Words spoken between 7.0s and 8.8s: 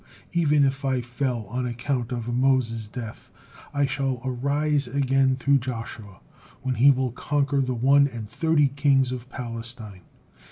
conquer the one and thirty